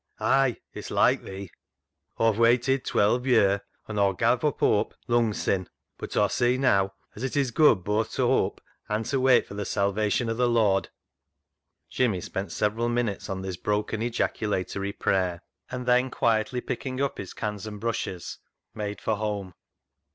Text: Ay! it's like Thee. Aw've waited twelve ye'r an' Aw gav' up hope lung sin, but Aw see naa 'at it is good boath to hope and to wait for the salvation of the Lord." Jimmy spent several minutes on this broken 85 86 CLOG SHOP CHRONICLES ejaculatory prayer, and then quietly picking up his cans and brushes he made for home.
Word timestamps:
Ay! 0.19 0.57
it's 0.73 0.89
like 0.89 1.21
Thee. 1.21 1.51
Aw've 2.17 2.39
waited 2.39 2.83
twelve 2.83 3.27
ye'r 3.27 3.61
an' 3.87 3.99
Aw 3.99 4.13
gav' 4.13 4.43
up 4.43 4.59
hope 4.61 4.95
lung 5.07 5.31
sin, 5.31 5.69
but 5.99 6.17
Aw 6.17 6.25
see 6.25 6.57
naa 6.57 6.87
'at 7.15 7.21
it 7.21 7.37
is 7.37 7.51
good 7.51 7.83
boath 7.83 8.11
to 8.13 8.25
hope 8.25 8.59
and 8.89 9.05
to 9.05 9.19
wait 9.19 9.45
for 9.45 9.53
the 9.53 9.63
salvation 9.63 10.27
of 10.27 10.37
the 10.37 10.49
Lord." 10.49 10.89
Jimmy 11.87 12.19
spent 12.19 12.51
several 12.51 12.89
minutes 12.89 13.29
on 13.29 13.43
this 13.43 13.57
broken 13.57 14.01
85 14.01 14.29
86 14.29 14.39
CLOG 14.39 14.39
SHOP 14.39 14.39
CHRONICLES 14.39 14.85
ejaculatory 14.89 14.93
prayer, 14.93 15.43
and 15.69 15.85
then 15.85 16.09
quietly 16.09 16.61
picking 16.61 16.99
up 16.99 17.19
his 17.19 17.35
cans 17.35 17.67
and 17.67 17.79
brushes 17.79 18.39
he 18.73 18.79
made 18.79 18.99
for 18.99 19.17
home. 19.17 19.53